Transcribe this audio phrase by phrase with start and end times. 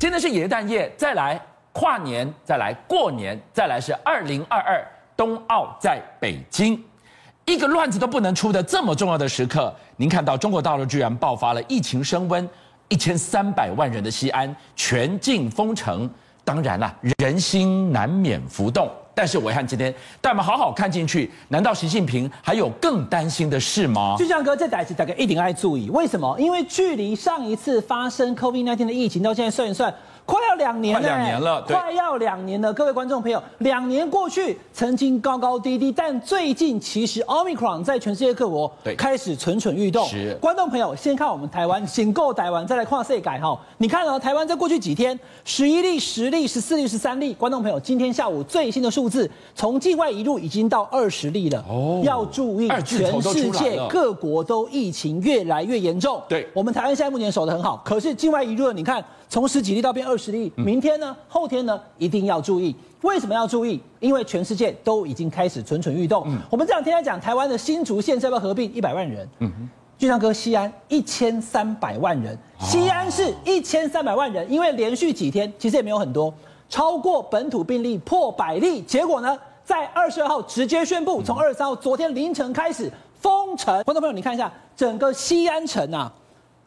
[0.00, 1.38] 今天是元旦夜，再来
[1.72, 4.82] 跨年，再来过年，再来是二零二二
[5.14, 6.82] 冬奥在北京，
[7.44, 12.48] 一个乱子都不能出的这么重要的时刻，您看到中国大陆居然爆发了疫情升温，
[12.88, 16.08] 一千三百万人的西安全境封城，
[16.46, 18.90] 当然了，人心难免浮动。
[19.20, 24.16] 但是暐瀚今天带我们好好看进去，难道习近平还有更担心的事吗？
[24.18, 26.34] 就像哥，这代志大家一定要注意，为什么？
[26.40, 29.94] 因为距离上一次发生 COVID-19 的疫情到现在算一算。
[30.30, 32.72] 快要两年了，快两年了，快要两年了。
[32.72, 40.06] 各位观众朋友，两年过去，曾经高高低低，但最近其实 Omicron 在全世界各国开始蠢蠢欲动。
[40.06, 43.58] 是，观众朋友，先看我们台湾，先够台湾，再来跨世界哈。
[43.78, 47.34] 你看哦，台湾在过去几天，十一例、十例、十四例、十三例。
[47.34, 51.64] 观众朋友，今天下午最新的数字，从境外一路已经到二十例了。
[51.68, 56.22] 哦，要注意，全世界各国都疫情越来越严重。
[56.28, 59.04] 对，我们台湾现在目前守得很好，可是境外一路，你看。
[59.32, 61.16] 从十几例到变二十例，明天呢？
[61.26, 61.80] 后天呢？
[61.96, 62.76] 一定要注意。
[63.00, 63.80] 为什么要注意？
[63.98, 66.22] 因为全世界都已经开始蠢蠢欲动。
[66.26, 69.26] 嗯，我们这两天在讲台湾的新竹县要不要合并一百万人？
[69.96, 76.32] 就像哥西安一千三百万人，西安市一千三百万人，因为连续几天其实也没有很多，
[76.68, 83.82] 超过本土病例破百例，结果呢，在二十二号直接宣布，从二十三号昨天凌晨开始封城。
[83.84, 86.12] 观众朋友，你看一下整个西安城啊。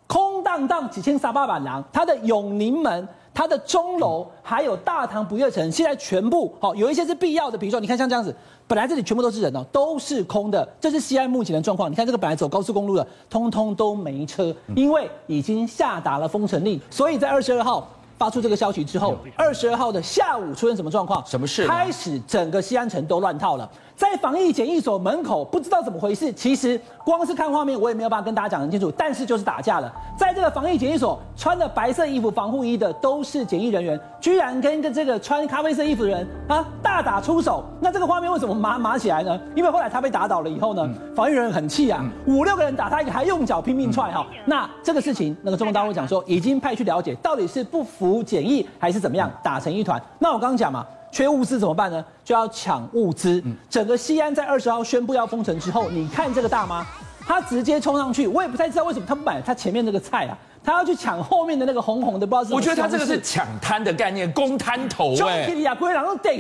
[0.06, 8.34] 空荡荡几千三八板廊，它的永宁门、它的钟楼，还有大唐不夜城，现在全部好，有一些是必要的，比如说你看像这样子，
[8.67, 11.90] 本来这里全部都是人哦，都是空的，这是西安目前的状况。
[11.90, 21.25] 你看这个本来走高速公路的，通通都没车，因为已经下达了封城令，所以在二十二号发出这个消息之后，二十二号的下午出现什么状况？
[21.25, 21.68] 什么事？
[21.68, 23.70] 开始整个西安城都乱套了。
[23.95, 26.31] 在防疫检疫所门口，不知道怎么回事。
[26.33, 28.91] 其实光是看画面，我也没有办法跟大家讲很清楚。
[28.97, 37.63] 但是就是打架了，在这个防疫检疫所，穿着白色衣服、防护衣的都是检疫人员，居然跟个这个穿咖啡色衣服的人啊大打出手。
[37.80, 39.39] 那这个画面为什么麻麻起来呢？
[39.55, 44.25] 因为后来他被打倒了以后呢，防疫人员很气啊，五六个人打他一个，还用脚拼命踹哈。
[44.45, 50.01] 那这个事情，那个中国大陆讲说，已经派去了解，到底是不服检疫还是怎么样，打成一团。
[50.18, 50.85] 那我刚刚讲嘛。
[51.13, 52.03] 缺物资怎么办呢？
[52.25, 53.41] 就要抢物资。
[53.69, 56.84] 整个西安在二十号宣布要封城之后，你看这个大妈，
[57.22, 62.57] 她直接冲上去，我也不太知道为什么她不买她前面那个菜啊，她要去抢后面的那个红红的，不知道是什么。
[62.57, 65.47] 我觉得他这个是抢滩的概念，攻滩头哎。
[65.53, 65.78] 你看，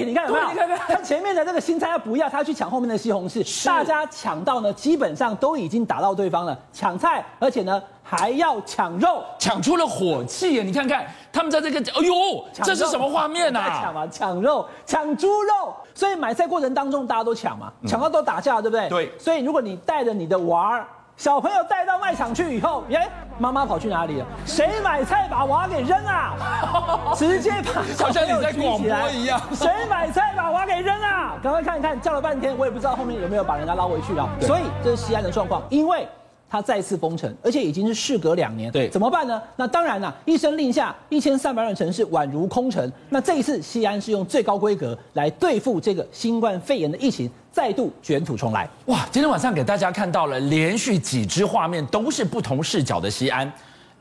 [0.07, 0.77] 你看有没有？
[0.87, 2.29] 他前面的那个新菜要不要？
[2.29, 3.65] 他要去抢后面的西红柿。
[3.65, 6.57] 大家抢到呢，基本上都已经打到对方了。
[6.71, 7.81] 抢菜，而且呢。
[8.05, 10.61] 还要抢肉，抢出了火气耶！
[10.61, 13.79] 你看看他们在这个，哎呦，这是什么画面啊？
[13.81, 15.73] 抢嘛，抢肉，抢猪肉。
[15.95, 18.89] 所以买菜过程当中，大家都抢嘛，抢到都打架，对不对？
[18.89, 19.11] 对。
[19.17, 20.85] 所以如果你带着你的娃儿、
[21.15, 24.25] 小朋友带到卖场去以后，耶，妈妈跑去哪里了？
[24.45, 26.35] 谁买菜把娃给扔啊？
[27.15, 29.41] 直接把小朋友举起来一样。
[29.53, 31.35] 谁买菜把娃给扔啊？
[31.41, 34.27] 赶快看一看，叫了半天，我也不知道后面有没有把人家捞回去啊。
[34.41, 36.07] 所以这是西安的状况，因为。
[36.53, 39.41] 他再次封城，而且已经是事隔两年，对，怎么办呢？
[39.55, 42.91] 那当然了，一声令下，一千三百万城市宛如空城。
[43.09, 48.69] 那这一次，西安是用最高规格来对付这个新冠肺炎的疫情，再度卷土重来。
[48.85, 49.03] 哇！
[49.11, 53.51] 今天晚上给大家看到了连续几支画面，都是不同视角的西安，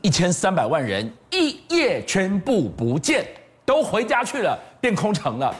[0.01, 3.25] 一千三百万人一夜全部不见，
[3.65, 5.51] 都回家去了，变空城了。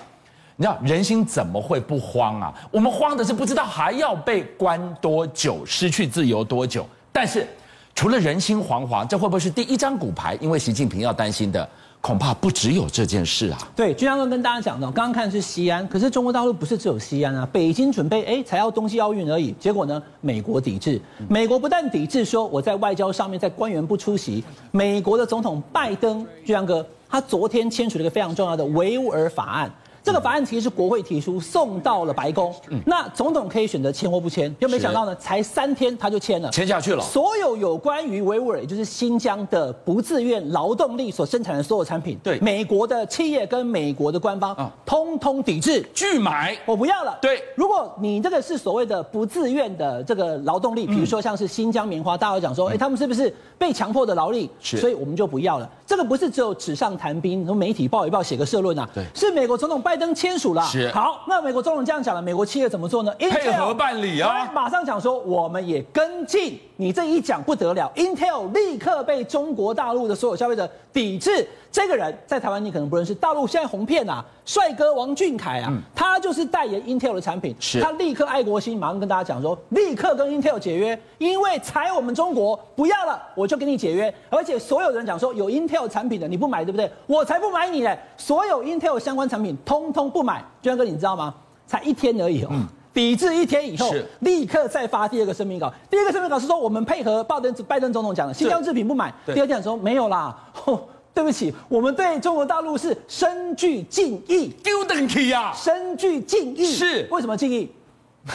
[0.55, 2.53] 你知道人心怎么会不慌啊？
[2.71, 6.85] 我们慌的是不知道还要被关多久，失去自由多久。
[7.11, 7.47] 但是，
[7.95, 10.37] 除了人心惶惶，这会不会是第一张骨牌？
[10.39, 11.67] 因为习近平要担心的，
[12.01, 13.57] 恐怕不只有这件事啊。
[13.75, 17.47] 对，就像刚跟大家讲的，刚刚看是西安，可是中国大陆不是只有西安啊。
[17.51, 21.01] 北京准备哎才要冬季奥运而已，结果呢，美国抵制。
[21.27, 24.43] 美国不但抵制，说我在外交上面在官员不出席。
[24.69, 29.71] 美国的总统拜登，就像哥，他昨天签署了一个非常重要的维吾尔法案。
[30.03, 32.53] 这个法案其实是国会提出，送到了白宫。
[32.69, 37.01] 嗯，那总统可以选择签或不签，又没想到呢，才三天他就签了，签下去了。
[37.01, 47.17] 所有有关于维吾尔，也就是新疆的不自愿劳动力所生产的所有产品，对美国的企业跟美国的官方啊，通通抵制拒买，我不要了。
[47.21, 54.49] 对，如果你这个是所谓的不自愿的这个劳动力，比如说像是新疆棉花，大家会讲说，哎，他们是不是被强迫的劳力？
[54.59, 55.69] 是，所以我们就不要了。
[55.87, 58.89] 这个不是只有纸上谈兵，从媒体报一报，写个社论啊。
[58.93, 60.61] 对，是美国总统拜登签署了。
[60.63, 63.13] 是，好，那美国总统这样讲了，美国企业怎么做呢？
[63.19, 71.47] 配合办理啊，马上讲说我们也跟进你这一讲不得了，Intel 立刻被中国大陆的所有消费者抵制。
[71.71, 84.13] 这个人在台湾你可能不认识，大陆现在红遍啊，帅哥王俊凯啊，嗯、他就是代言 Intel 的产品，是他立刻爱国心，马上跟大家讲说，立刻跟 Intel 解约，因为踩我们中国不要了，我就跟你解约。
[84.29, 86.91] 而且所有人讲说有 Intel 产品的你不买对不对？
[87.07, 87.97] 我才不买你嘞！
[88.17, 90.43] 所有 Intel 相关产品通通不买。
[90.61, 91.33] 俊相哥，你知道吗？
[91.65, 92.49] 才一天而已哦。
[92.51, 95.73] 嗯抵制一天以后，是立刻再发第二个声明稿。
[95.89, 99.13] 第二个声明稿是说，我们配合拜登拜登总统讲的，新疆制品不买。
[99.25, 100.37] 第二天说没有啦，
[101.13, 104.47] 对不起，我们对中国大陆是深具敬意。
[104.63, 105.53] 丢登去呀！
[105.55, 106.65] 深具敬意。
[106.65, 107.71] 是为什么敬意？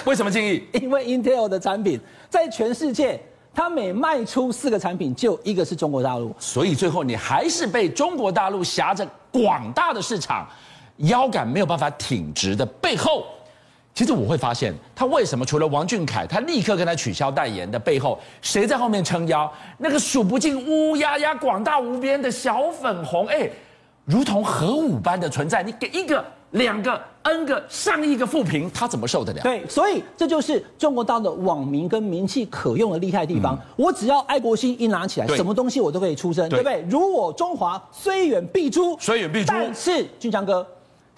[0.05, 0.63] 为什么敬意？
[0.81, 3.21] 因为 Intel 的产品在全世界，
[3.55, 6.35] 它每卖出四个产品，就一个是中国大陆。
[6.39, 10.47] 所以最后你还是被中国大陆挟着广大的市场，
[10.99, 13.25] 腰杆没有办法挺直的背后。
[13.99, 19.53] 其实我会发现，他为什么除了王俊凯，他立刻跟他取消代言的背后，谁在后面撑腰？
[19.77, 23.51] 那个数不尽乌压压、广大无边的小粉红，哎，
[24.05, 25.65] 如同核武般的存在。
[25.65, 29.43] 你给一个、两个、N 个、上亿个负评，他怎么受得了？
[29.43, 33.57] 对，所以这就是中国大陆的网民跟名气可用的厉害地方。
[33.57, 36.89] 嗯、我只要爱国心一拿起来，什么东西我都可以出声，对，对不对？
[36.89, 39.47] 如我中华虽远必诛，虽远必诛。
[39.49, 40.65] 但是俊强哥。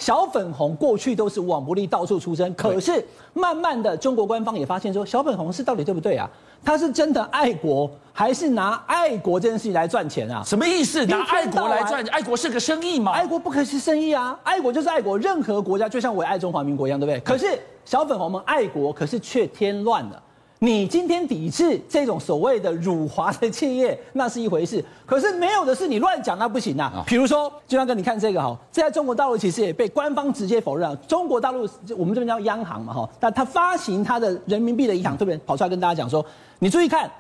[0.01, 2.53] 小粉红过去都是无往不利，到处出声。
[2.55, 3.05] 可是
[3.35, 6.29] 慢慢的，中国官方也发现说，小粉红是到底对不对啊？
[6.65, 10.43] 他是真的爱国，还是拿爱国这件事情来赚钱啊？
[10.45, 11.05] 什么意思？
[11.05, 12.13] 拿爱国来赚钱？
[12.15, 13.13] 爱国是个生意吗？
[13.13, 14.39] 爱国不可以是生意啊！
[14.43, 17.21] 爱国就是爱国，任何国家就像我爱中华民国一样，对不对？
[17.21, 20.23] 可是小粉红们爱国，可是却添乱了。
[20.63, 24.85] 你今天抵制这种所谓的辱华的企业，那是一回事。
[25.07, 27.03] 可是没有的是你乱讲，那不行啊。
[27.07, 30.95] 比如说，就像哥，你看这个哈，在中国大陆其实也被官方直接否认了。
[30.97, 31.67] 中国大陆
[31.97, 36.23] 我们这边叫央行嘛哈，但它发行它的人民币的银行，特别跑出来跟大家讲说，
[36.59, 37.11] 你注意看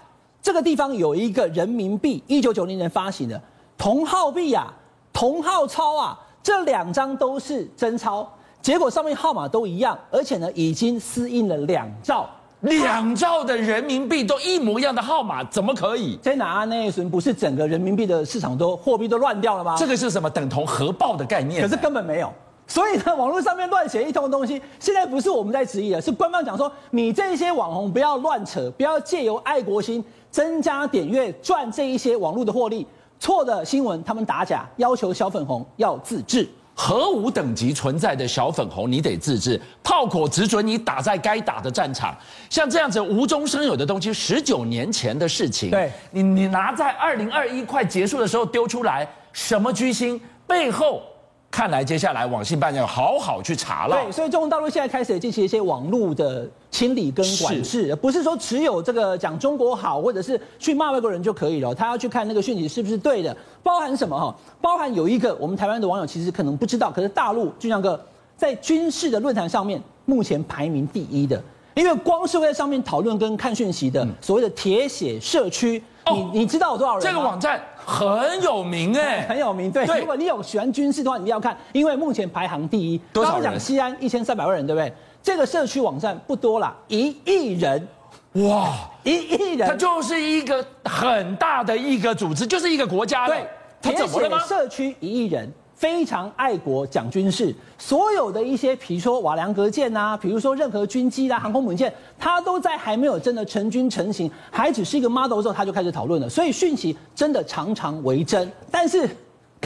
[0.42, 3.40] 这个地方有一个人民币，一九九零年发行的
[3.78, 4.70] 同号币啊，
[5.14, 8.28] 同号钞啊，这两张都是真钞，
[8.60, 12.28] 结果上面号码都一样，而且呢已经私印了两兆。
[12.62, 16.18] 两兆的人民币都一模一样的号码，怎么可以？
[16.20, 19.76] 在哪那一瞬不是整个人民币的市场都货币都乱掉了吗？
[19.78, 20.28] 这个是什么？
[20.28, 21.62] 等同核爆的概念？
[21.62, 22.30] 可是根本没有。
[22.66, 32.86] 所以呢，网络上面乱写一通东西，现在不是我们在质疑了，是官方讲说，你这些网红不要乱扯，不要借由爱国心增加点阅赚这一些网络的获利。
[33.18, 36.48] 错的新闻他们打假，要求小粉红要自制。
[36.82, 42.16] 核武等级存在的小粉红，你得自制，炮口只准你打在该打的战场。
[42.48, 51.02] 像这样子无中生有的东西，十九年前的事情，对，你你拿在二零二一快结束的时候丢出来，什么居心背后？
[51.50, 53.96] 看来接下来网信办要好好去查了。
[53.96, 61.74] 对，所以中国大陆现在开始进行一些网络的清理跟管制，是不是说只有这个讲中国好，或者是去骂外国人就可以了？
[61.74, 64.34] 他要去看那个讯息是不是对的，包含什么哈？
[64.60, 68.00] 包含有一个我们台湾的网友其实可能不知道，可是大陆就像个
[68.36, 71.42] 在军事的论坛上面目前排名第一的，
[71.80, 75.82] 因为光是会在上面讨论跟看讯息的所谓的铁血社区。
[76.12, 77.02] 你你知道有多少人？
[77.02, 79.70] 这个网站很有名哎， 很有名。
[79.70, 83.00] 对，如果你有喜欢军事的话，你一定要看，因为目前排行第一。
[83.14, 83.42] 多少人？
[83.42, 84.92] 刚刚讲西安一千三百万人，对不对？
[85.22, 87.88] 这个社区网站不多啦，一亿人。
[88.32, 93.26] 哇，一亿人，它就是一个很大的一个组织，就是一个国家。
[93.26, 93.46] 对，
[93.80, 94.38] 它怎么了吗？
[94.40, 95.50] 社区一亿人。
[95.80, 106.28] 非常爱国，讲军事，所有的一些，比如说瓦良格舰呐，比如说任何军机啦、航空母舰，它都在还没有真的成军成型，还只是一个 model 之后，他就开始讨论了。
[106.28, 109.08] 所以讯息真的常常为真，但是。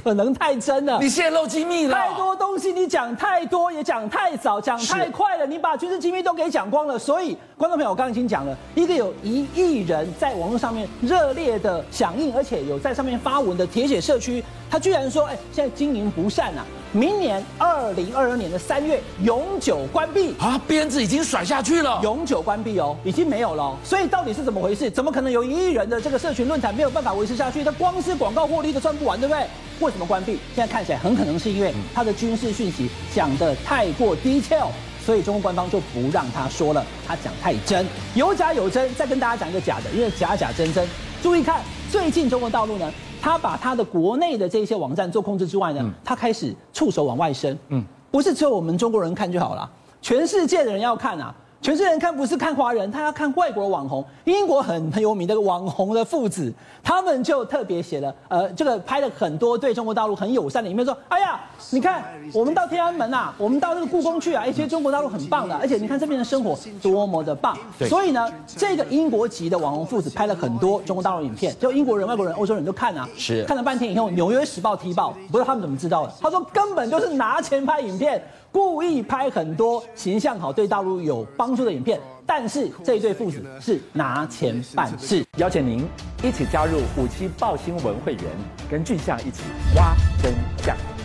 [0.02, 1.94] 可能太真了，你泄露机密了。
[1.94, 6.98] 太多东西你讲太多，也讲太早，讲太快了，你把军事机密都给讲光了。
[6.98, 23.76] 所以，观众朋友，我刚刚已经讲了一个有一亿人在网络上面热烈的响应，而且有在上面发文的铁血社区，他居然说：“哎，现在经营不善啊，明年二零二二年的三月永久关闭啊，鞭子已经甩下去了，永久关闭哦，已经没有了。
[23.82, 24.88] 所以到底是怎么回事？
[24.88, 27.64] 怎么可能有一亿人的这个社群论坛没有办法维持下去？
[27.64, 29.44] 它光是广告获利都赚不完，对不对？”
[29.80, 30.38] 为什么关闭？
[30.54, 34.68] 现在看起来很可能是因为他的军事讯息讲的太过 detail，
[35.04, 36.86] 所以中国官方就不让他说了。
[37.08, 37.84] 他讲太真，
[38.14, 38.94] 有假有真。
[38.94, 40.86] 再跟大家讲一个假的，因为假假真真。
[41.20, 41.60] 注意看，
[41.90, 42.88] 最近中国大陆呢，
[43.24, 47.58] 他把他的国内的这些网站做控制之外呢，他开始触手往外伸。
[47.68, 49.66] 嗯，不是只有我们中国人看就好了，
[50.02, 51.34] 全世界的人要看啊。
[51.64, 54.04] 全世界人看不是看华人，他要看外国网红。
[54.24, 56.52] 英国很很有名的网红的父子，
[56.82, 61.40] 他们就特别写了，呃，这个拍了很多对中国大陆很友善的影片，说，哎呀，
[61.70, 62.04] 你看
[62.34, 67.56] 我们到天安门呐、啊，我们到那个故宫去啊，哎，其实中国大陆很棒的，而且你看这边的生活多么的棒。
[67.88, 78.22] 所以呢，这个英国籍的网红父子拍了很多中国大陆影片，就英国人、外国人、欧洲人都看啊，是看了半天以后，《纽约时报》踢爆，不知道他们怎么知道的，他说根本就是拿钱拍影片。
[78.54, 85.26] 故意拍很多形象好、对大陆有帮助的影片，但是这一对父子是拿钱办事。
[85.38, 85.84] 邀请您
[86.22, 88.22] 一起加入五七报新闻会员，
[88.70, 89.42] 跟俊相一起
[89.74, 91.03] 挖真相。